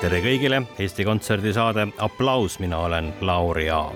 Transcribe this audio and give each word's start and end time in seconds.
Tere 0.00 0.18
kõigile, 0.20 0.58
Eesti 0.82 1.04
Kontserdi 1.06 1.52
saade 1.56 1.86
Applaus, 2.04 2.58
mina 2.60 2.78
olen 2.84 3.12
Lauri 3.24 3.68
Aav. 3.72 3.94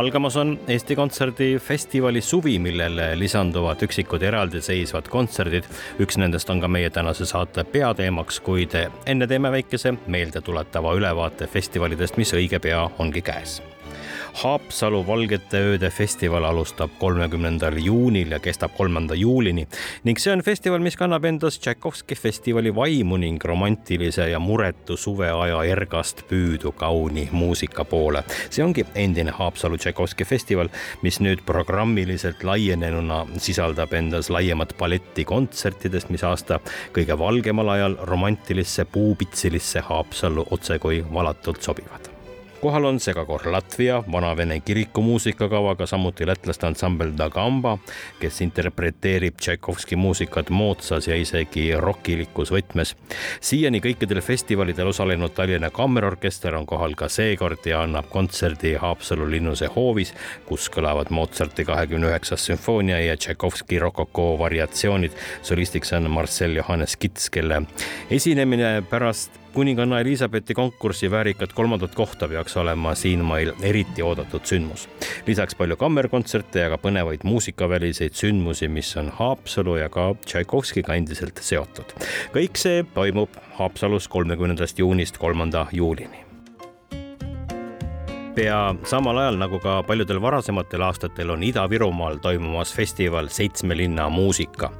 algamas 0.00 0.36
on 0.36 0.54
Eesti 0.68 0.96
Kontserdi 0.96 1.58
festivali 1.58 2.20
suvi, 2.20 2.58
millele 2.58 3.12
lisanduvad 3.18 3.82
üksikud 3.82 4.22
eraldiseisvad 4.22 5.08
kontserdid. 5.12 5.68
üks 6.00 6.18
nendest 6.18 6.50
on 6.50 6.60
ka 6.60 6.68
meie 6.68 6.90
tänase 6.90 7.26
saate 7.26 7.64
peateemaks, 7.64 8.40
kuid 8.40 8.78
enne 9.06 9.26
teeme 9.26 9.52
väikese 9.52 9.94
meeldetuletava 10.06 10.94
ülevaate 10.94 11.46
festivalidest, 11.46 12.16
mis 12.16 12.32
õige 12.32 12.58
pea 12.58 12.88
ongi 12.98 13.22
käes 13.22 13.60
Haapsalu 14.42 15.02
Valgete 15.06 15.60
ööde 15.72 15.90
festival 15.90 16.44
alustab 16.44 16.94
kolmekümnendal 16.98 17.76
juunil 17.82 18.32
ja 18.32 18.38
kestab 18.42 18.76
kolmanda 18.76 19.14
juulini 19.18 19.66
ning 20.04 20.18
see 20.18 20.32
on 20.32 20.42
festival, 20.42 20.82
mis 20.82 20.96
kannab 20.98 21.24
endas 21.28 21.58
Tšaikovski 21.58 22.16
festivali 22.18 22.72
vaimu 22.74 23.18
ning 23.20 23.44
romantilise 23.44 24.28
ja 24.30 24.40
muretu 24.42 24.96
suveaja 24.96 25.62
ergast 25.72 26.24
püüdu 26.30 26.72
kauni 26.76 27.28
muusika 27.32 27.84
poole. 27.84 28.24
see 28.50 28.64
ongi 28.64 28.86
endine 28.94 29.30
Haapsalu 29.30 29.78
Tšaikovski 29.78 30.24
festival, 30.24 30.70
mis 31.02 31.20
nüüd 31.20 31.44
programmiliselt 31.46 32.44
laienenuna 32.44 33.24
sisaldab 33.38 33.92
endas 33.98 34.30
laiemat 34.30 34.76
paletti 34.78 35.24
kontsertidest, 35.24 36.10
mis 36.10 36.24
aasta 36.24 36.60
kõige 36.96 37.18
valgemal 37.18 37.74
ajal 37.76 37.98
romantilisse 38.08 38.84
puupitsilisse 38.84 39.84
Haapsallu 39.88 40.46
otsekui 40.50 41.04
valatult 41.12 41.62
sobivad 41.62 42.11
kohal 42.62 42.84
on 42.84 43.00
segakoor 43.00 43.42
Latvia 43.52 44.04
vana-vene 44.12 44.60
kiriku 44.60 45.02
muusikakavaga, 45.02 45.86
samuti 45.86 46.26
lätlaste 46.26 46.66
ansambel 46.66 47.10
Da 47.18 47.26
Gamba, 47.30 47.78
kes 48.20 48.40
interpreteerib 48.40 49.40
Tšaikovski 49.40 49.96
muusikat 49.96 50.50
moodsas 50.50 51.08
ja 51.08 51.16
isegi 51.18 51.72
rokilikus 51.74 52.52
võtmes. 52.54 52.94
siiani 53.40 53.80
kõikidel 53.82 54.22
festivalidel 54.22 54.92
osalenud 54.92 55.34
Tallinna 55.34 55.70
Kammerorkester 55.70 56.54
on 56.54 56.66
kohal 56.66 56.94
ka 56.94 57.08
seekord 57.08 57.66
ja 57.66 57.82
annab 57.82 58.06
kontserdi 58.14 58.76
Haapsalu 58.78 59.30
linnuse 59.30 59.66
hoovis, 59.66 60.14
kus 60.46 60.70
kõlavad 60.70 61.10
Mozarti 61.10 61.64
kahekümne 61.64 62.12
üheksas 62.14 62.46
sümfoonia 62.46 63.00
ja 63.00 63.16
Tšaikovski 63.16 63.78
rokoko 63.78 64.38
variatsioonid. 64.38 65.12
solistiks 65.42 65.92
on 65.92 66.10
Marcel 66.10 66.56
Johannes 66.56 66.96
Kits, 66.96 67.30
kelle 67.30 67.62
esinemine 68.10 68.82
pärast 68.90 69.41
kuninganna 69.52 70.00
Elizabethi 70.00 70.54
konkursi 70.54 71.10
väärikat 71.10 71.52
kolmandat 71.52 71.94
kohta 71.94 72.28
peaks 72.28 72.56
olema 72.56 72.94
siinmail 72.94 73.52
eriti 73.62 74.02
oodatud 74.02 74.44
sündmus. 74.44 74.88
lisaks 75.26 75.54
palju 75.54 75.76
kammerkontserte 75.76 76.60
ja 76.60 76.70
ka 76.72 76.78
põnevaid 76.88 77.24
muusikaväliseid 77.24 78.16
sündmusi, 78.16 78.68
mis 78.68 78.96
on 78.96 79.12
Haapsalu 79.18 79.76
ja 79.76 79.88
ka 79.88 80.14
Tšaikovskiga 80.24 80.94
endiselt 80.94 81.38
seotud. 81.40 81.94
kõik 82.32 82.56
see 82.56 82.84
toimub 82.94 83.40
Haapsalus 83.60 84.08
kolmekümnendast 84.08 84.78
juunist 84.78 85.18
kolmanda 85.18 85.66
juulini 85.72 86.31
pea 88.34 88.74
samal 88.88 89.18
ajal 89.18 89.36
nagu 89.40 89.58
ka 89.60 89.74
paljudel 89.86 90.20
varasematel 90.22 90.82
aastatel 90.86 91.30
on 91.34 91.42
Ida-Virumaal 91.44 92.18
toimumas 92.22 92.72
festival 92.74 93.28
Seitsme 93.28 93.76
linna 93.76 94.08
muusika. 94.08 94.70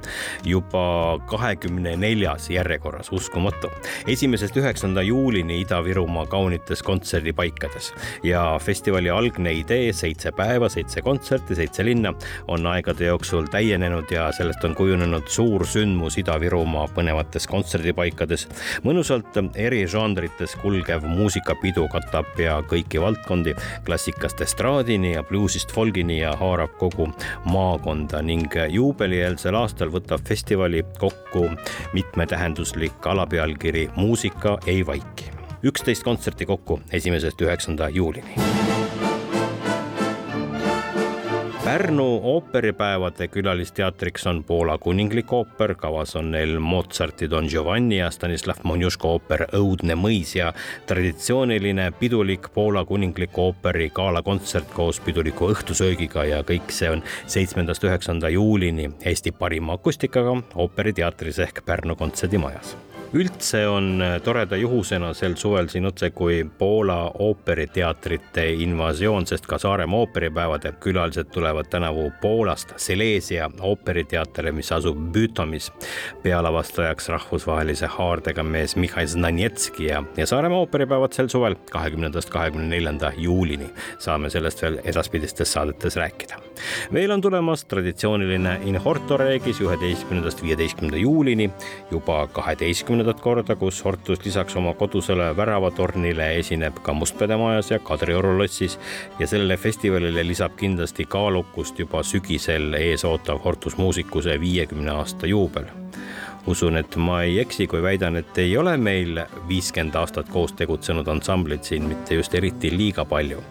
juba 0.43 1.19
kahekümne 1.25 1.95
neljas 1.97 2.49
järjekorras, 2.49 3.11
uskumatu. 3.11 3.69
esimesest 4.07 4.57
üheksanda 4.57 5.01
juulini 5.01 5.61
Ida-Virumaa 5.61 6.25
kaunites 6.25 6.83
kontserdipaikades 6.83 7.93
ja 8.23 8.59
festivali 8.59 9.09
algne 9.09 9.53
idee, 9.53 9.93
seitse 9.93 10.31
päeva, 10.31 10.69
seitse 10.69 11.01
kontserti, 11.01 11.55
seitse 11.55 11.85
linna, 11.85 12.13
on 12.47 12.65
aegade 12.67 13.05
jooksul 13.05 13.45
täienenud 13.51 14.11
ja 14.11 14.31
sellest 14.31 14.63
on 14.63 14.75
kujunenud 14.75 15.27
suur 15.27 15.65
sündmus 15.65 16.17
Ida-Virumaa 16.17 16.87
põnevates 16.95 17.47
kontserdipaikades. 17.47 18.47
mõnusalt 18.83 19.37
eri 19.55 19.85
žanrites 19.87 20.55
kulgev 20.55 21.05
muusikapidu 21.05 21.87
katab 21.87 22.25
pea 22.37 22.61
kõiki 22.61 23.01
valdkondi 23.01 23.42
sound'i 23.43 23.55
klassikast 23.85 24.41
estraadini 24.41 25.13
ja 25.13 25.23
bluusist 25.23 25.71
folgini 25.73 26.19
ja 26.21 26.35
haarab 26.35 26.77
kogu 26.79 27.09
maakonda 27.45 28.21
ning 28.21 28.47
juubelieelsel 28.69 29.55
aastal 29.55 29.91
võtab 29.91 30.23
festivali 30.27 30.83
kokku 30.99 31.49
mitmetähenduslik 31.93 33.07
alapealkiri 33.07 33.89
Muusika 33.95 34.57
ei 34.67 34.85
vaiki. 34.85 35.31
üksteist 35.63 36.03
kontserti 36.03 36.45
kokku 36.45 36.81
esimesest 36.91 37.41
üheksanda 37.41 37.89
juulini 37.89 38.62
Pärnu 41.73 42.19
ooperipäevade 42.23 43.27
külalisteatriks 43.27 44.27
on 44.27 44.43
Poola 44.43 44.77
kuninglik 44.77 45.33
ooper, 45.33 45.73
kavas 45.75 46.15
on 46.15 46.29
neil 46.31 46.59
Mozarti 46.59 47.29
Don 47.29 47.47
Giovanni 47.49 47.97
ja 47.97 48.11
Stanislav 48.11 48.61
Monjuško 48.63 49.15
ooper 49.15 49.45
Õudne 49.57 49.97
mõis 49.97 50.35
ja 50.37 50.51
traditsiooniline 50.85 51.89
pidulik 51.97 52.51
Poola 52.53 52.85
kuninglik 52.85 53.41
ooperi 53.41 53.89
galakontsert 53.89 54.69
koos 54.77 55.01
piduliku 55.01 55.49
õhtusöögiga 55.49 56.29
ja 56.29 56.45
kõik 56.45 56.69
see 56.69 56.93
on 56.93 57.01
seitsmendast 57.25 57.89
üheksanda 57.89 58.29
juulini 58.29 58.91
Eesti 59.01 59.33
parima 59.33 59.81
akustikaga 59.81 60.43
ooperiteatris 60.53 61.41
ehk 61.47 61.65
Pärnu 61.65 61.97
kontserdimajas 61.97 62.77
üldse 63.13 63.67
on 63.67 64.01
äh, 64.01 64.21
toreda 64.21 64.57
juhusena 64.57 65.11
sel 65.13 65.35
suvel 65.37 65.67
siin 65.69 65.85
otsekui 65.85 66.39
Poola 66.57 67.11
ooperiteatrite 67.19 68.45
invasioon, 68.65 69.27
sest 69.29 69.45
ka 69.49 69.57
Saaremaa 69.61 69.99
ooperipäevade 69.99 70.71
külalised 70.81 71.29
tulevad 71.33 71.69
tänavu 71.69 72.11
Poolast 72.21 72.73
Silesia 72.77 73.49
ooperiteatrile, 73.59 74.51
mis 74.51 74.71
asub 74.71 74.97
Bütomis. 75.13 75.71
pealavastajaks 76.23 77.09
rahvusvahelise 77.09 77.87
haardega 77.87 78.43
mees 78.43 78.75
Mihhail 78.75 79.07
Znanetski 79.07 79.85
ja, 79.85 80.03
ja 80.17 80.27
Saaremaa 80.27 80.65
ooperipäevad 80.65 81.13
sel 81.13 81.29
suvel 81.29 81.55
kahekümnendast 81.71 82.29
kahekümne 82.29 82.67
neljanda 82.67 83.11
juulini. 83.17 83.69
saame 83.99 84.29
sellest 84.29 84.61
veel 84.61 84.79
edaspidistes 84.83 85.53
saadetes 85.53 85.95
rääkida. 85.95 86.41
veel 86.93 87.11
on 87.11 87.21
tulemas 87.21 87.65
traditsiooniline 87.65 88.59
In 88.65 88.75
Horto 88.77 89.17
Regis 89.17 89.61
üheteistkümnendast 89.61 90.43
viieteistkümnenda 90.43 90.97
juulini 90.97 91.49
juba 91.91 92.27
kaheteistkümnenda 92.27 93.02
kümnendat 93.03 93.21
korda, 93.21 93.55
kus 93.55 93.83
Hortus 93.83 94.21
lisaks 94.23 94.55
oma 94.55 94.73
kodusele 94.79 95.25
väravatornile 95.35 96.37
esineb 96.39 96.77
ka 96.83 96.93
Mustpeade 96.93 97.35
majas 97.35 97.71
ja 97.71 97.79
Kadrioru 97.79 98.37
lossis 98.37 98.79
ja 99.19 99.27
sellele 99.27 99.57
festivalile 99.57 100.23
lisab 100.23 100.55
kindlasti 100.55 101.03
kaalukust 101.05 101.79
juba 101.79 102.03
sügisel 102.03 102.73
ees 102.79 103.03
ootav 103.03 103.43
Hortus 103.43 103.75
muusikuse 103.77 104.39
viiekümne 104.39 104.91
aasta 104.91 105.27
juubel 105.27 105.67
usun, 106.47 106.77
et 106.77 106.95
ma 106.95 107.21
ei 107.23 107.39
eksi, 107.39 107.67
kui 107.67 107.81
väidan, 107.83 108.15
et 108.19 108.37
ei 108.41 108.57
ole 108.57 108.75
meil 108.77 109.19
viiskümmend 109.47 109.95
aastat 109.99 110.29
koos 110.31 110.53
tegutsenud 110.57 111.07
ansamblit 111.07 111.63
siin 111.63 111.87
mitte 111.87 112.15
just 112.15 112.35
eriti 112.35 112.71
liiga 112.77 113.05
palju. 113.05 113.43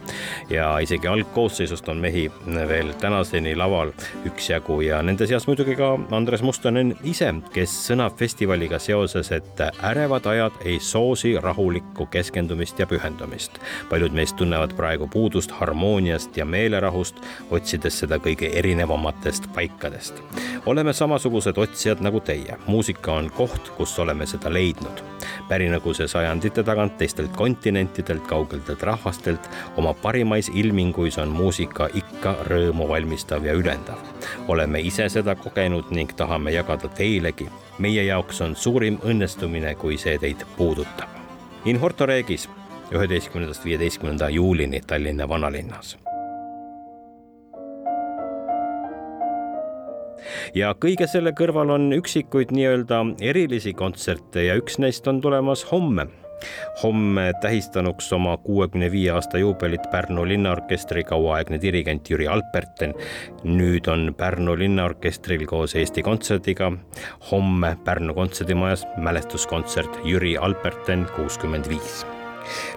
ja 0.50 0.78
isegi 0.78 1.08
algkoosseisust 1.08 1.88
on 1.88 1.97
mehi 1.97 2.31
veel 2.69 2.92
tänaseni 3.00 3.54
laval 3.56 3.92
üksjagu 4.28 4.81
ja 4.81 5.02
nende 5.02 5.26
seas 5.26 5.47
muidugi 5.47 5.76
ka 5.76 5.92
Andres 6.10 6.42
Mustonen 6.42 6.94
ise, 7.04 7.32
kes 7.52 7.75
sõnab 7.88 8.16
festivaliga 8.19 8.78
seoses, 8.78 9.32
et 9.32 9.61
ärevad 9.82 10.26
ajad 10.26 10.61
ei 10.64 10.78
soosi 10.81 11.37
rahulikku 11.40 11.91
keskendumist 12.06 12.78
ja 12.78 12.86
pühendumist. 12.86 13.58
paljud 13.90 14.12
meist 14.12 14.36
tunnevad 14.36 14.74
praegu 14.76 15.06
puudust 15.06 15.50
harmooniast 15.50 16.36
ja 16.36 16.44
meelerahust, 16.44 17.16
otsides 17.50 17.98
seda 17.98 18.16
kõige 18.16 18.50
erinevamatest 18.52 19.52
paikadest. 19.54 20.22
oleme 20.66 20.92
samasugused 20.92 21.58
otsijad 21.58 22.00
nagu 22.00 22.20
teie 22.20 22.56
muusika 22.66 23.12
on 23.12 23.30
koht, 23.30 23.68
kus 23.76 23.98
oleme 23.98 24.26
seda 24.26 24.52
leidnud. 24.52 25.02
pärinagu 25.48 25.94
see 25.94 26.08
sajandite 26.08 26.62
tagant 26.62 26.96
teistelt 26.98 27.36
kontinentidelt, 27.36 28.26
kaugeltelt 28.26 28.82
rahvastelt, 28.82 29.48
oma 29.76 29.94
parimais 29.94 30.48
ilminguis 30.54 31.18
on 31.18 31.28
muusika 31.28 31.88
ikka 31.94 32.36
rõõmu 32.48 32.88
valmistav 32.88 33.44
ja 33.44 33.52
ülendav. 33.52 33.98
oleme 34.48 34.80
ise 34.80 35.08
seda 35.08 35.34
kogenud 35.34 35.90
ning 35.90 36.12
tahame 36.16 36.52
jagada 36.52 36.88
teilegi. 36.88 37.48
meie 37.78 38.04
jaoks 38.04 38.40
on 38.40 38.56
suurim 38.56 38.98
õnnestumine, 39.04 39.74
kui 39.74 39.98
see 39.98 40.18
teid 40.18 40.46
puudutab. 40.56 41.21
In 41.64 41.76
Horto 41.79 42.06
Regis 42.06 42.49
üheteistkümnendast 42.91 43.64
viieteistkümnenda 43.64 44.29
juulini 44.35 44.81
Tallinna 44.87 45.29
vanalinnas. 45.29 45.94
Ja 50.55 50.73
kõige 50.75 51.06
selle 51.06 51.31
kõrval 51.38 51.70
on 51.76 51.87
üksikuid 51.94 52.50
nii-öelda 52.50 52.99
erilisi 53.23 53.76
kontserte 53.79 54.49
ja 54.49 54.59
üks 54.59 54.81
neist 54.82 55.06
on 55.06 55.20
tulemas 55.23 55.62
homme 55.70 56.09
homme 56.82 57.32
tähistanuks 57.40 58.12
oma 58.12 58.36
kuuekümne 58.36 58.90
viie 58.92 59.10
aasta 59.10 59.38
juubelit 59.38 59.90
Pärnu 59.90 60.28
linnaorkestri 60.28 61.04
kauaaegne 61.04 61.60
dirigent 61.62 62.10
Jüri 62.10 62.28
Alperten. 62.28 62.94
nüüd 63.44 63.88
on 63.88 64.14
Pärnu 64.16 64.58
linnaorkestril 64.58 65.46
koos 65.46 65.74
Eesti 65.74 66.02
Kontserdiga 66.02 66.72
homme 67.30 67.76
Pärnu 67.84 68.14
kontserdimajas 68.14 68.86
mälestuskontsert 68.96 70.00
Jüri 70.04 70.36
Alperten 70.36 71.06
kuuskümmend 71.16 71.68
viis 71.68 72.04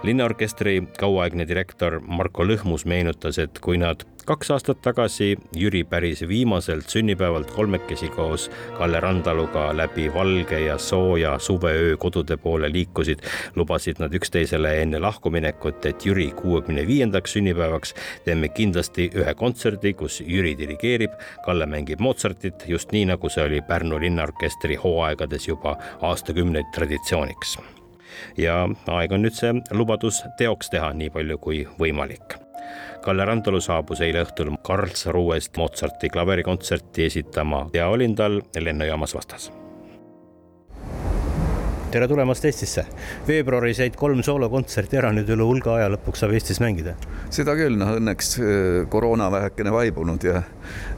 linnaorkestri 0.02 0.82
kauaaegne 0.98 1.48
direktor 1.48 2.00
Marko 2.00 2.44
Lõhmus 2.46 2.86
meenutas, 2.86 3.38
et 3.38 3.58
kui 3.58 3.78
nad 3.78 4.04
kaks 4.26 4.50
aastat 4.50 4.80
tagasi 4.82 5.36
Jüri 5.54 5.84
päris 5.84 6.24
viimaselt 6.28 6.90
sünnipäevalt 6.90 7.50
kolmekesi 7.54 8.08
koos 8.08 8.48
Kalle 8.78 9.00
Randaluga 9.00 9.68
läbi 9.76 10.08
valge 10.14 10.60
ja 10.60 10.78
sooja 10.78 11.38
suveöö 11.38 11.96
kodude 11.96 12.36
poole 12.36 12.72
liikusid, 12.72 13.22
lubasid 13.54 14.02
nad 14.02 14.14
üksteisele 14.14 14.74
enne 14.82 14.98
lahkuminekut, 14.98 15.86
et 15.86 16.06
Jüri 16.06 16.32
kuuekümne 16.36 16.86
viiendaks 16.86 17.38
sünnipäevaks 17.38 17.94
teeme 18.24 18.48
kindlasti 18.48 19.10
ühe 19.14 19.34
kontserdi, 19.34 19.94
kus 19.94 20.20
Jüri 20.26 20.56
dirigeerib, 20.58 21.14
Kalle 21.46 21.70
mängib 21.70 22.02
Mozartit, 22.02 22.66
just 22.66 22.92
nii, 22.92 23.06
nagu 23.14 23.30
see 23.30 23.46
oli 23.46 23.62
Pärnu 23.62 24.00
linnaorkestri 24.02 24.82
hooaegades 24.82 25.48
juba 25.48 25.78
aastakümneid 26.02 26.74
traditsiooniks 26.74 27.58
ja 28.38 28.64
aeg 28.86 29.12
on 29.12 29.24
nüüd 29.26 29.36
see 29.36 29.52
lubadus 29.72 30.22
teoks 30.38 30.72
teha, 30.72 30.92
nii 30.92 31.12
palju 31.14 31.38
kui 31.42 31.62
võimalik. 31.80 32.38
Kalle 33.04 33.24
Randalu 33.28 33.60
saabus 33.62 34.00
eile 34.02 34.24
õhtul 34.26 34.50
Karlsruhest 34.66 35.56
Mozarti 35.60 36.10
klaverikontserti 36.10 37.06
esitama 37.06 37.68
ja 37.74 37.86
olin 37.92 38.16
tal 38.18 38.40
lennujaamas 38.58 39.14
vastas 39.14 39.52
tere 41.90 42.08
tulemast 42.08 42.44
Eestisse. 42.44 42.84
veebruaris 43.28 43.78
jäid 43.78 43.96
kolm 43.98 44.22
soolokontserti 44.26 44.98
ära, 44.98 45.12
nüüd 45.14 45.28
üle 45.32 45.46
hulga 45.46 45.76
aja 45.76 45.90
lõpuks 45.92 46.22
saab 46.22 46.34
Eestis 46.34 46.60
mängida. 46.62 46.96
seda 47.30 47.54
küll, 47.58 47.76
noh 47.78 47.94
õnneks 47.98 48.32
äh, 48.40 48.80
koroona 48.90 49.28
vähekene 49.32 49.72
vaibunud 49.74 50.26
ja, 50.26 50.42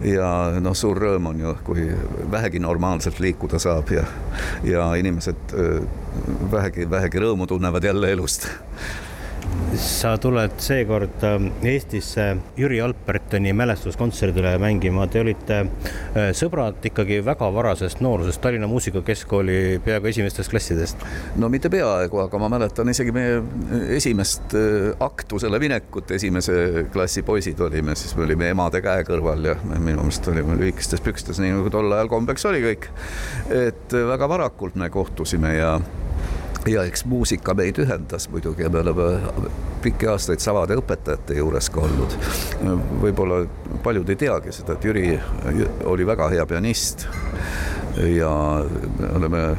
ja 0.04 0.30
noh, 0.64 0.76
suur 0.78 1.00
rõõm 1.02 1.30
on 1.32 1.42
ju, 1.44 1.54
kui 1.66 1.88
vähegi 2.32 2.62
normaalselt 2.64 3.20
liikuda 3.20 3.60
saab 3.62 3.92
ja, 3.92 4.06
ja 4.64 4.88
inimesed 5.00 5.54
äh, 5.54 5.84
vähegi, 6.52 6.88
vähegi 6.90 7.24
rõõmu 7.24 7.48
tunnevad 7.50 7.84
jälle 7.84 8.12
elust 8.16 8.48
sa 9.78 10.16
tuled 10.18 10.54
seekord 10.62 11.22
ähm, 11.26 11.48
Eestisse 11.66 12.36
Jüri 12.56 12.80
Albertoni 12.82 13.52
mälestuskontserdile 13.52 14.56
mängima, 14.58 15.06
te 15.10 15.20
olite 15.22 15.58
äh, 15.60 16.30
sõbrad 16.36 16.84
ikkagi 16.90 17.20
väga 17.26 17.50
varasest 17.54 18.02
noorusest, 18.04 18.40
Tallinna 18.42 18.68
Muusikakeskkooli 18.70 19.78
peaaegu 19.84 20.10
esimestest 20.10 20.50
klassidest. 20.50 21.04
no 21.36 21.50
mitte 21.52 21.70
peaaegu, 21.72 22.22
aga 22.24 22.40
ma 22.42 22.50
mäletan 22.56 22.90
isegi 22.90 23.14
meie 23.14 23.42
esimest 23.96 24.56
äh, 24.58 24.90
aktusele 25.04 25.60
minekut, 25.62 26.10
esimese 26.16 26.88
klassi 26.92 27.22
poisid 27.26 27.60
olime, 27.60 27.96
siis 27.98 28.16
me 28.16 28.26
olime 28.26 28.50
emade 28.54 28.82
käe 28.84 29.06
kõrval 29.08 29.52
ja 29.52 29.56
minu 29.76 30.02
meelest 30.02 30.28
olime 30.32 30.58
lühikestes 30.58 31.04
pükstes, 31.04 31.42
nii 31.42 31.54
nagu 31.56 31.70
tol 31.72 31.92
ajal 31.92 32.10
kombeks 32.12 32.48
oli 32.50 32.64
kõik. 32.64 32.90
et 33.48 33.94
äh, 33.94 34.10
väga 34.14 34.28
varakult 34.28 34.78
me 34.80 34.90
kohtusime 34.90 35.54
ja 35.58 35.78
ja 36.68 36.84
eks 36.88 37.04
muusika 37.08 37.54
meid 37.54 37.78
ühendas 37.82 38.28
muidugi 38.32 38.62
ja 38.62 38.70
me 38.70 38.82
oleme 38.82 39.08
pikki 39.82 40.08
aastaid 40.10 40.42
samade 40.42 40.76
õpetajate 40.78 41.38
juures 41.38 41.70
ka 41.70 41.80
olnud. 41.86 42.16
võib-olla 43.02 43.42
paljud 43.84 44.08
ei 44.08 44.20
teagi 44.20 44.52
seda, 44.52 44.76
et 44.76 44.84
Jüri 44.84 45.06
oli 45.84 46.06
väga 46.06 46.28
hea 46.34 46.46
pianist 46.46 47.06
ja 48.06 48.64
me 48.98 49.08
oleme 49.16 49.56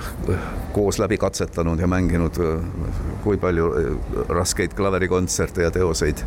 koos 0.71 0.99
läbi 0.99 1.17
katsetanud 1.17 1.79
ja 1.79 1.87
mänginud 1.87 2.35
kui 3.23 3.37
palju 3.37 3.71
raskeid 4.29 4.73
klaverikontserte 4.73 5.63
ja 5.63 5.71
teoseid. 5.71 6.17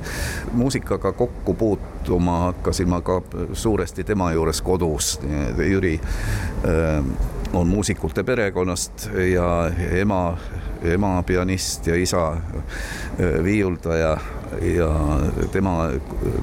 muusikaga 0.53 1.13
kokku 1.13 1.55
puutuma 1.55 2.39
hakkasin 2.39 2.89
ma 2.89 3.01
ka 3.01 3.23
suuresti 3.53 4.05
tema 4.05 4.33
juures 4.33 4.63
kodus, 4.63 5.21
Jüri 5.69 6.01
äh, 6.01 7.05
on 7.53 7.67
muusikute 7.69 8.25
perekonnast 8.25 9.11
ja 9.33 9.71
ema 9.91 10.39
ema 10.85 11.23
pianist 11.23 11.87
ja 11.87 11.97
isa 11.97 12.33
äh, 12.33 13.45
viiuldaja 13.45 14.19
ja 14.61 15.21
tema, 15.53 15.91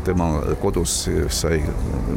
tema 0.04 0.42
kodus 0.62 1.10
sai 1.28 1.64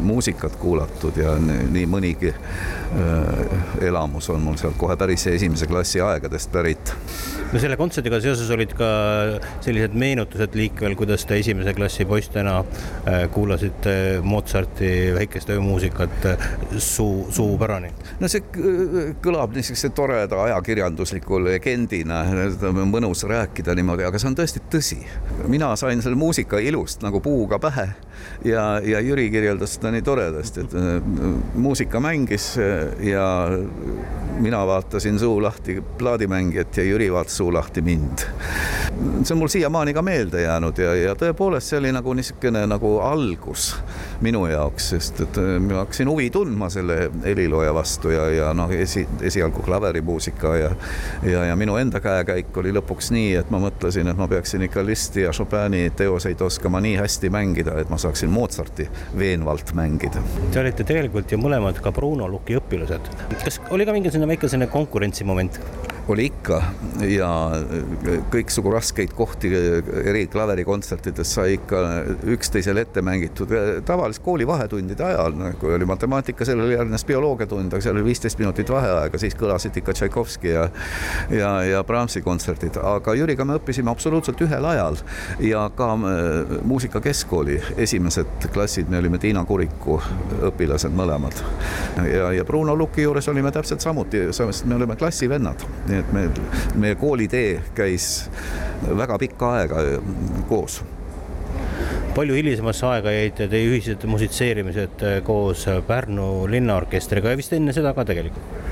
muusikat 0.02 0.56
kuulatud 0.56 1.16
ja 1.16 1.34
nii 1.70 1.86
mõnigi 1.86 2.32
äh, 2.32 3.41
elamus 3.80 4.28
on 4.32 4.42
mul 4.44 4.56
sealt 4.60 4.76
kohe 4.80 4.96
päris 4.98 5.26
esimese 5.30 5.66
klassi 5.70 6.00
aegadest 6.00 6.52
pärit. 6.52 6.92
no 7.52 7.60
selle 7.60 7.76
kontserdiga 7.80 8.20
seoses 8.24 8.50
olid 8.54 8.74
ka 8.76 8.88
sellised 9.64 9.96
meenutused 9.98 10.56
liikvel, 10.58 10.96
kuidas 10.98 11.26
te 11.28 11.38
esimese 11.40 11.74
klassi 11.76 12.06
poistena 12.08 12.58
äh, 12.62 13.26
kuulasite 13.32 13.94
Mozarti 14.22 14.92
väikest 15.14 15.50
öömuusikat 15.54 16.28
suu, 16.78 17.26
suupärani? 17.30 17.92
no 18.20 18.30
see 18.30 18.44
kõlab 19.24 19.56
niisuguse 19.56 19.92
toreda 19.96 20.42
ajakirjandusliku 20.48 21.40
legendina, 21.42 22.22
mõnus 22.88 23.26
rääkida 23.28 23.76
niimoodi, 23.78 24.06
aga 24.08 24.20
see 24.20 24.30
on 24.30 24.38
tõesti 24.38 24.64
tõsi. 24.72 25.02
mina 25.48 25.74
sain 25.76 26.02
selle 26.02 26.18
muusika 26.18 26.60
ilust 26.62 27.02
nagu 27.04 27.20
puuga 27.20 27.58
pähe 27.62 27.90
ja, 28.44 28.80
ja 28.84 29.00
Jüri 29.00 29.28
kirjeldas 29.30 29.76
seda 29.76 29.92
nii 29.94 30.04
toredasti, 30.06 30.64
et 30.66 30.74
äh, 30.78 30.92
muusika 31.54 32.00
mängis 32.02 32.52
äh, 32.60 32.92
ja 33.22 33.58
mina 34.40 34.66
vaatasin 34.66 35.18
suu 35.18 35.42
lahti 35.42 35.82
plaadimängijat 35.98 36.76
ja 36.76 36.84
Jüri 36.84 37.12
vaatas 37.12 37.36
suu 37.36 37.52
lahti 37.52 37.82
mind. 37.82 38.18
see 39.22 39.34
on 39.34 39.38
mul 39.38 39.48
siiamaani 39.48 39.94
ka 39.94 40.02
meelde 40.02 40.42
jäänud 40.42 40.78
ja, 40.78 40.94
ja 40.94 41.14
tõepoolest 41.14 41.72
see 41.72 41.78
oli 41.78 41.92
nagu 41.92 42.12
niisugune 42.14 42.66
nagu 42.66 42.98
algus 43.00 43.72
minu 44.20 44.44
jaoks, 44.46 44.88
sest 44.92 45.20
et 45.24 45.38
äh, 45.40 45.56
ma 45.62 45.82
hakkasin 45.82 46.08
huvi 46.08 46.28
tundma 46.30 46.68
selle 46.70 47.10
helilooja 47.24 47.74
vastu 47.74 48.12
ja, 48.12 48.26
ja 48.30 48.50
noh, 48.54 48.70
esi, 48.70 49.06
esialgu 49.22 49.62
klaverimuusika 49.62 50.56
ja 50.56 50.70
ja, 51.22 51.44
ja 51.44 51.56
minu 51.56 51.76
enda 51.76 52.00
käekäik 52.00 52.56
oli 52.56 52.74
lõpuks 52.74 53.12
nii, 53.14 53.34
et 53.40 53.50
ma 53.50 53.60
mõtlesin, 53.62 54.10
et 54.10 54.18
ma 54.18 54.28
peaksin 54.28 54.66
ikka 54.68 54.84
Listi 54.86 55.26
ja 55.26 55.32
Chopini 55.32 55.90
teoseid 55.96 56.40
oskama 56.40 56.80
nii 56.84 56.96
hästi 57.00 57.30
mängida, 57.30 57.78
et 57.80 57.90
ma 57.90 57.98
saaksin 57.98 58.30
Mozarti 58.30 58.88
veenvalt 59.18 59.74
mängida. 59.78 60.22
Te 60.52 60.60
olite 60.60 60.84
tegelikult 60.88 61.32
ju 61.32 61.40
mõlemad 61.40 61.80
ka 61.82 61.92
Bruno 61.94 62.28
Luki 62.28 62.58
õpilased. 62.58 63.11
Kas 63.44 63.60
oli 63.70 63.86
ka 63.86 63.92
mingisugune 63.96 64.28
väike 64.34 64.48
selline 64.48 64.70
konkurentsimoment? 64.72 65.60
Oli 66.08 66.26
ikka 66.26 66.58
ja 67.06 67.28
kõiksugu 68.32 68.72
raskeid 68.74 69.12
kohti 69.14 69.50
eri 70.04 70.24
klaverikontsertides 70.32 71.34
sai 71.36 71.56
ikka 71.58 71.82
üksteisele 72.34 72.82
ette 72.82 73.02
mängitud. 73.02 73.52
Tavaliselt 73.86 74.24
kooli 74.24 74.46
vahetundide 74.46 75.04
ajal, 75.06 75.36
kui 75.60 75.74
oli 75.74 75.86
matemaatika, 75.86 76.44
sellele 76.48 76.74
järgnes 76.74 77.06
bioloogiatund, 77.06 77.72
aga 77.72 77.84
seal 77.84 77.96
oli 77.96 78.08
viisteist 78.10 78.40
minutit 78.42 78.70
vaheaega, 78.72 79.20
siis 79.20 79.36
kõlasid 79.38 79.78
ikka 79.78 79.94
Tšaikovski 79.94 80.52
ja 80.52 80.68
ja, 81.30 81.52
ja 81.62 81.84
Brahmsi 81.84 82.22
kontserdid, 82.22 82.76
aga 82.82 83.14
Jüriga 83.14 83.44
me 83.46 83.56
õppisime 83.60 83.90
absoluutselt 83.92 84.40
ühel 84.42 84.66
ajal 84.72 84.98
ja 85.40 85.64
ka 85.76 85.92
äh, 85.94 86.56
muusikakeskkooli 86.66 87.60
esimesed 87.86 88.48
klassid, 88.52 88.90
me 88.90 88.98
olime 88.98 89.20
Tiina 89.22 89.44
Kuriku 89.46 90.00
õpilased 90.50 90.94
mõlemad. 90.96 91.38
ja, 92.10 92.32
ja 92.32 92.44
Bruno 92.44 92.76
Luki 92.76 93.06
juures 93.06 93.28
olime 93.28 93.52
täpselt 93.54 93.80
samuti, 93.80 94.26
sest 94.34 94.66
me 94.66 94.76
oleme 94.80 94.96
klassivennad 94.96 95.62
nii 95.92 96.00
et 96.00 96.12
me, 96.16 96.26
meie 96.80 96.96
koolitee 96.98 97.60
käis 97.76 98.08
väga 98.88 99.18
pikka 99.20 99.52
aega 99.58 99.84
koos 100.48 100.80
palju 102.16 102.36
hilisemasse 102.36 102.86
aega 102.88 103.12
jäid 103.14 103.38
teie 103.40 103.68
ühised 103.70 104.04
musitseerimised 104.08 105.04
koos 105.24 105.64
Pärnu 105.86 106.48
linnaorkestriga 106.52 107.32
ja 107.32 107.40
vist 107.40 107.54
enne 107.56 107.72
seda 107.76 107.94
ka 107.96 108.04
tegelikult? 108.08 108.71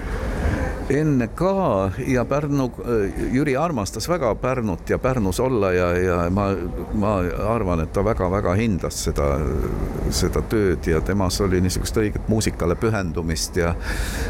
Enne 0.91 1.29
ka 1.35 1.91
ja 2.07 2.25
Pärnu, 2.25 2.71
Jüri 3.33 3.57
armastas 3.57 4.09
väga 4.09 4.35
Pärnut 4.35 4.91
ja 4.91 4.99
Pärnus 4.99 5.41
olla 5.41 5.73
ja, 5.73 5.91
ja 5.99 6.31
ma, 6.31 6.51
ma 6.95 7.17
arvan, 7.55 7.85
et 7.85 7.93
ta 7.93 8.05
väga-väga 8.05 8.55
hindas 8.59 8.99
seda, 9.07 9.29
seda 10.11 10.43
tööd 10.51 10.87
ja 10.91 11.01
temas 11.01 11.41
oli 11.45 11.61
niisugust 11.63 12.01
õiget 12.03 12.29
muusikale 12.29 12.77
pühendumist 12.81 13.57
ja 13.61 13.75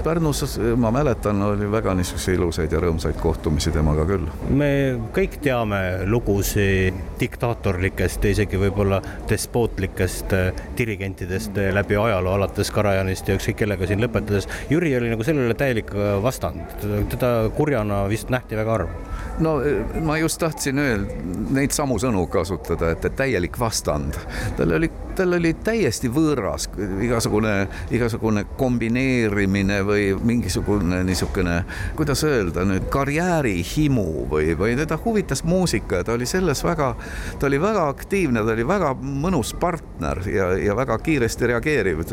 Pärnus 0.05 0.59
ma 0.77 0.93
mäletan, 0.95 1.43
oli 1.43 1.71
väga 1.71 1.95
niisuguseid 1.99 2.39
ilusaid 2.39 2.73
ja 2.73 2.83
rõõmsaid 2.83 3.21
kohtumisi 3.21 3.73
temaga 3.75 4.07
küll. 4.09 4.29
me 4.51 4.73
kõik 5.17 5.41
teame 5.45 5.81
lugusid 6.07 7.10
diktaatorlikest 7.21 8.25
ja 8.25 8.35
isegi 8.35 8.61
võib-olla 8.61 9.01
despootlikest 9.31 10.35
dirigentidest 10.79 11.57
läbi 11.73 11.99
ajaloo, 12.01 12.35
alates 12.39 12.73
Karajanist 12.75 13.29
ja 13.29 13.39
ükskõik 13.39 13.63
kellega 13.65 13.89
siin 13.89 14.03
lõpetades. 14.03 14.49
Jüri 14.71 14.95
oli 14.99 15.13
nagu 15.13 15.25
sellele 15.27 15.55
täielik 15.59 15.93
vastand 16.23 16.41
vastand, 16.41 17.07
teda 17.11 17.51
kurjana 17.57 18.05
vist 18.09 18.31
nähti 18.31 18.57
väga 18.57 18.71
harva. 18.71 18.91
no 19.39 19.61
ma 20.05 20.19
just 20.19 20.41
tahtsin 20.41 20.79
öelda 20.79 21.15
neid 21.51 21.75
samu 21.75 21.99
sõnu 21.99 22.27
kasutada, 22.31 22.93
et 22.95 23.07
täielik 23.17 23.59
vastand. 23.59 24.15
tal 24.57 24.73
oli 24.79 24.91
tal 25.17 25.35
oli 25.37 25.53
täiesti 25.65 26.11
võõras 26.13 26.69
igasugune, 27.05 27.55
igasugune 27.95 28.45
kombineerimine 28.59 29.81
või 29.87 30.11
mingisugune 30.15 31.03
niisugune, 31.07 31.61
kuidas 31.99 32.25
öelda 32.27 32.65
nüüd, 32.69 32.89
karjäärihimu 32.93 34.07
või, 34.31 34.55
või 34.59 34.77
teda 34.79 34.99
huvitas 35.05 35.45
muusika 35.45 36.01
ja 36.01 36.07
ta 36.07 36.15
oli 36.17 36.29
selles 36.29 36.65
väga, 36.65 36.93
ta 37.39 37.49
oli 37.49 37.61
väga 37.61 37.87
aktiivne, 37.93 38.45
ta 38.47 38.55
oli 38.55 38.67
väga 38.69 38.93
mõnus 39.01 39.53
partner 39.61 40.23
ja, 40.29 40.51
ja 40.59 40.77
väga 40.77 40.99
kiiresti 40.99 41.51
reageeriv, 41.53 42.05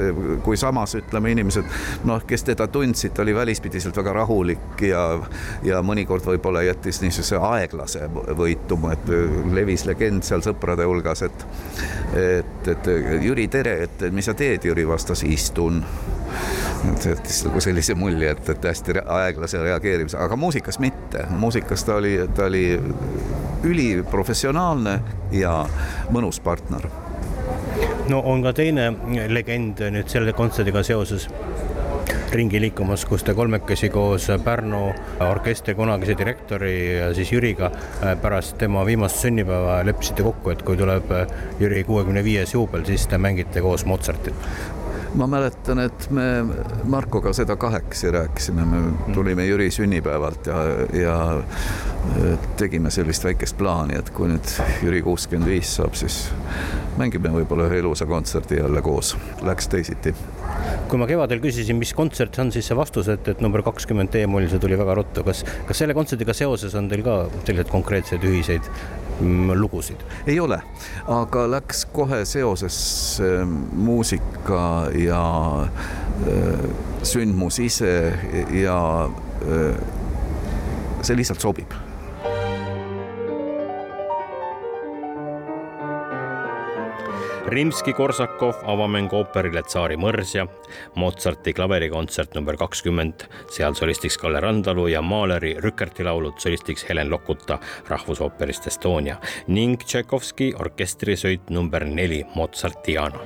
kui 0.45 0.57
samas 0.57 0.95
ütleme, 0.99 1.31
inimesed 1.35 1.77
noh, 2.07 2.23
kes 2.27 2.47
teda 2.51 2.67
tundsid, 2.71 3.15
ta 3.15 3.25
oli 3.25 3.35
välispidiselt 3.35 3.97
väga 3.97 4.15
rahulik 4.21 4.85
ja, 4.87 5.03
ja 5.65 5.81
mõnikord 5.85 6.25
võib-olla 6.27 6.63
jättis 6.67 7.01
niisuguse 7.03 7.39
aeglase 7.41 8.09
võituma, 8.37 8.95
et 8.97 9.11
levis 9.53 9.85
legend 9.87 10.25
seal 10.27 10.43
sõprade 10.45 10.87
hulgas, 10.87 11.23
et 11.27 11.47
et, 12.17 12.45
et 12.67 12.89
Jüri, 13.24 13.47
tere, 13.51 13.75
et 13.88 14.05
mis 14.12 14.25
sa 14.25 14.33
teed, 14.38 14.65
Jüri 14.67 14.86
vastas, 14.88 15.24
istun. 15.24 15.83
et 16.91 17.05
jättis 17.05 17.41
nagu 17.47 17.62
sellise 17.63 17.95
mulje, 17.97 18.29
et, 18.31 18.50
et 18.53 18.65
hästi 18.69 19.00
aeglase 19.01 19.62
reageerimise, 19.63 20.17
aga 20.21 20.36
muusikas 20.36 20.79
mitte, 20.79 21.25
muusikas 21.29 21.83
ta 21.88 21.95
oli, 21.97 22.13
ta 22.36 22.45
oli 22.45 22.65
üliprofessionaalne 23.63 25.00
ja 25.31 25.65
mõnus 26.13 26.39
partner. 26.43 26.89
no 28.09 28.21
on 28.25 28.43
ka 28.43 28.53
teine 28.53 28.91
legend 29.27 29.81
nüüd 29.91 30.09
selle 30.12 30.33
kontserdiga 30.33 30.83
seoses 30.83 31.27
ringi 32.31 32.61
liikumas, 32.61 33.05
kus 33.05 33.23
te 33.23 33.33
kolmekesi 33.33 33.89
koos 33.89 34.27
Pärnu 34.43 34.81
orkestri 35.23 35.75
kunagise 35.75 36.17
direktori 36.17 36.73
ja 36.97 37.11
siis 37.15 37.31
Jüriga 37.31 37.71
äh, 37.71 38.15
pärast 38.21 38.57
tema 38.57 38.85
viimast 38.85 39.21
sünnipäeva 39.23 39.79
leppisite 39.87 40.25
kokku, 40.27 40.51
et 40.53 40.63
kui 40.67 40.77
tuleb 40.77 41.11
äh, 41.11 41.27
Jüri 41.59 41.83
kuuekümne 41.87 42.23
viies 42.23 42.53
juubel, 42.53 42.85
siis 42.87 43.07
te 43.07 43.17
mängite 43.21 43.63
koos 43.63 43.85
Mozartit 43.85 44.35
ma 45.17 45.27
mäletan, 45.27 45.79
et 45.79 46.09
me 46.13 46.25
Markoga 46.83 47.31
seda 47.33 47.55
kahekesi 47.55 48.11
rääkisime, 48.11 48.65
me 48.65 49.13
tulime 49.13 49.45
Jüri 49.45 49.71
sünnipäevalt 49.71 50.47
ja, 50.47 50.63
ja 50.93 51.17
äh, 51.37 52.39
tegime 52.57 52.91
sellist 52.91 53.23
väikest 53.23 53.57
plaani, 53.57 53.97
et 53.97 54.11
kui 54.13 54.29
nüüd 54.29 54.51
Jüri 54.83 55.01
kuuskümmend 55.05 55.49
viis 55.49 55.75
saab, 55.79 55.95
siis 55.97 56.27
mängime 56.97 57.31
võib-olla 57.33 57.69
ühe 57.69 57.81
ilusa 57.81 58.05
kontserdi 58.05 58.59
jälle 58.61 58.81
koos. 58.81 59.15
Läks 59.41 59.71
teisiti 59.71 60.13
kui 60.87 60.99
ma 60.99 61.07
kevadel 61.09 61.41
küsisin, 61.43 61.77
mis 61.79 61.93
kontsert 61.97 62.35
see 62.35 62.43
on, 62.45 62.51
siis 62.53 62.69
see 62.69 62.77
vastus, 62.77 63.09
et, 63.11 63.27
et 63.31 63.41
number 63.43 63.63
kakskümmend 63.65 64.11
D-moll, 64.13 64.47
see 64.51 64.61
tuli 64.63 64.77
väga 64.79 64.97
ruttu. 64.99 65.23
kas, 65.27 65.43
kas 65.67 65.83
selle 65.83 65.95
kontserdiga 65.97 66.35
seoses 66.37 66.75
on 66.79 66.89
teil 66.91 67.03
ka 67.05 67.17
selliseid 67.43 67.71
konkreetseid 67.71 68.27
ühiseid 68.27 68.69
mm, 69.19 69.55
lugusid? 69.61 70.03
ei 70.27 70.39
ole, 70.43 70.59
aga 71.11 71.47
läks 71.57 71.85
kohe 71.95 72.23
seoses 72.29 72.77
äh, 73.23 73.41
muusika 73.47 74.61
ja 74.97 75.23
äh, 75.65 76.69
sündmus 77.07 77.59
ise 77.63 77.97
ja 78.55 78.79
äh, 79.07 79.75
see 81.01 81.19
lihtsalt 81.19 81.43
sobib 81.43 81.87
Rimski-Korsakov 87.47 88.55
avamäng 88.67 89.13
ooperile 89.15 89.61
Tsaari 89.63 89.95
mõrsja, 89.95 90.43
Mozarti 90.99 91.53
klaverikontsert 91.55 92.35
number 92.35 92.57
kakskümmend, 92.59 93.23
seal 93.55 93.75
solistiks 93.77 94.17
Kalle 94.19 94.41
Randalu 94.43 94.89
ja 94.91 95.01
Mahleri 95.01 95.53
Rükerti 95.63 96.03
laulud 96.03 96.35
solistiks 96.43 96.83
Helen 96.89 97.07
Lokuta 97.09 97.59
Rahvusooperist 97.87 98.67
Estonia 98.67 99.15
ning 99.47 99.79
Tšaikovski 99.79 100.51
orkestrisõit 100.59 101.47
number 101.55 101.87
neli 101.87 102.25
Mozartiano 102.35 103.23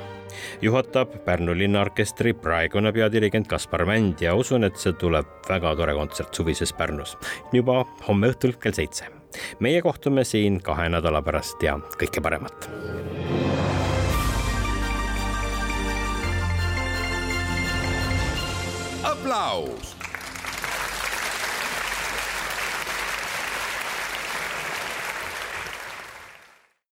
juhatab 0.62 1.18
Pärnu 1.26 1.58
linnaorkestri 1.58 2.34
praegune 2.38 2.94
peadirigent 2.94 3.50
Kaspar 3.50 3.88
Mänd 3.90 4.22
ja 4.22 4.36
usun, 4.38 4.64
et 4.64 4.78
see 4.78 4.94
tuleb 5.02 5.34
väga 5.50 5.74
tore 5.76 5.98
kontsert 5.98 6.38
suvises 6.38 6.74
Pärnus 6.78 7.18
juba 7.58 7.82
homme 8.08 8.30
õhtul 8.32 8.54
kell 8.62 8.78
seitse. 8.78 9.10
meie 9.60 9.82
kohtume 9.82 10.24
siin 10.24 10.62
kahe 10.62 10.90
nädala 10.90 11.22
pärast 11.26 11.64
ja 11.64 11.80
kõike 11.98 12.22
paremat 12.22 12.70
aplaus 19.42 20.01